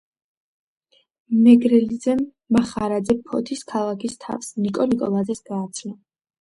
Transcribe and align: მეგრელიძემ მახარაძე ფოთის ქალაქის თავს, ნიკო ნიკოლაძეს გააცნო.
მეგრელიძემ 1.47 2.25
მახარაძე 2.57 3.19
ფოთის 3.29 3.63
ქალაქის 3.75 4.21
თავს, 4.27 4.53
ნიკო 4.67 4.91
ნიკოლაძეს 4.93 5.49
გააცნო. 5.55 5.99